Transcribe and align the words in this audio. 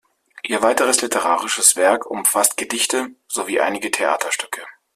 Ihr 0.41 0.63
weiteres 0.63 1.03
literarisches 1.03 1.75
Werk 1.75 2.07
umfasst 2.07 2.57
Gedichte 2.57 3.09
sowie 3.27 3.61
einige 3.61 3.91
Theaterstücke. 3.91 4.65